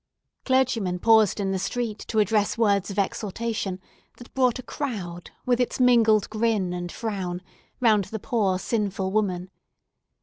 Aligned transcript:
Clergymen 0.45 0.97
paused 0.97 1.39
in 1.39 1.51
the 1.51 1.59
streets, 1.59 2.05
to 2.05 2.17
address 2.17 2.57
words 2.57 2.89
of 2.89 2.97
exhortation, 2.97 3.79
that 4.17 4.33
brought 4.33 4.57
a 4.57 4.63
crowd, 4.63 5.29
with 5.45 5.59
its 5.59 5.79
mingled 5.79 6.27
grin 6.31 6.73
and 6.73 6.91
frown, 6.91 7.39
around 7.83 8.05
the 8.05 8.17
poor, 8.17 8.57
sinful 8.57 9.11
woman. 9.11 9.51